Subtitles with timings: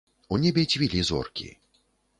[0.33, 1.49] У небе цвілі зоркі.